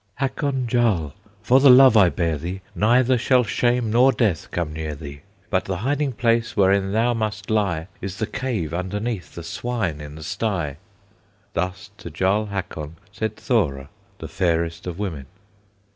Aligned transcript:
"Hakon 0.15 0.65
Jarl! 0.65 1.13
for 1.43 1.59
the 1.59 1.69
love 1.69 1.95
I 1.95 2.09
bear 2.09 2.35
thee 2.39 2.61
Neither 2.73 3.19
shall 3.19 3.43
shame 3.43 3.91
nor 3.91 4.11
death 4.11 4.49
come 4.49 4.73
near 4.73 4.95
thee! 4.95 5.21
But 5.51 5.65
the 5.65 5.77
hiding 5.77 6.13
place 6.13 6.57
wherein 6.57 6.91
thou 6.91 7.13
must 7.13 7.51
lie 7.51 7.87
Is 8.01 8.17
the 8.17 8.25
cave 8.25 8.73
underneath 8.73 9.35
the 9.35 9.43
swine 9.43 10.01
in 10.01 10.15
the 10.15 10.23
sty." 10.23 10.77
Thus 11.53 11.91
to 11.99 12.09
Jarl 12.09 12.47
Hakon 12.47 12.95
Said 13.11 13.35
Thora, 13.37 13.89
the 14.17 14.27
fairest 14.27 14.87
of 14.87 14.97
women. 14.97 15.27